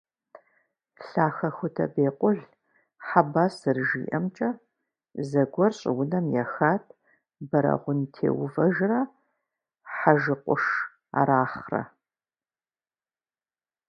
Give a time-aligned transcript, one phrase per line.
[1.09, 2.39] Лъахэхутэ Бекъул
[3.07, 4.49] Хьэбас зэрыжиӀэмкӀэ,
[5.29, 6.85] зэгуэр щӀыунэм ехат
[7.49, 9.01] Бэрэгъун Теувэжрэ
[9.95, 10.63] ХьэжыкӀуш
[11.19, 11.81] Арахърэ.